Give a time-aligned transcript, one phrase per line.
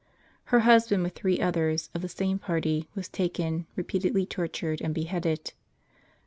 [0.45, 5.53] Her husband, with three others of the same party, was taken, repeatedly tortured, and beheaded.